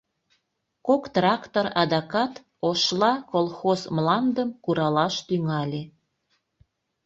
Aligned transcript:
Кок 0.87 1.03
трактор 1.15 1.65
адакат 1.81 2.33
«Ошла» 2.69 3.13
колхоз 3.31 3.81
мландым 3.95 4.49
куралаш 4.63 5.15
тӱҥале. 5.27 5.81